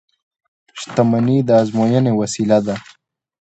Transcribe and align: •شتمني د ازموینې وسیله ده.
•شتمني 0.79 1.37
د 1.47 1.49
ازموینې 1.61 2.11
وسیله 2.21 2.57
ده. 2.65 2.75